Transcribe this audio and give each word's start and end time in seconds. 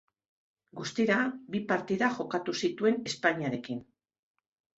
Guztira 0.79 1.17
bi 1.55 1.61
partida 1.73 2.09
jokatu 2.15 2.57
zituen 2.63 2.99
Espainiarekin. 3.13 3.87